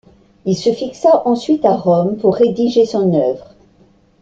Il 0.45 0.57
se 0.57 0.73
fixa 0.73 1.27
ensuite 1.27 1.63
à 1.63 1.75
Rome 1.77 2.17
pour 2.17 2.35
rédiger 2.37 2.87
son 2.87 3.13
œuvre. 3.13 3.53